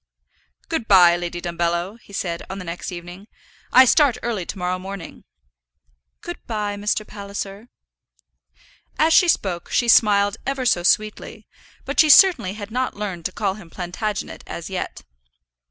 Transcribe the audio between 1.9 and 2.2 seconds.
he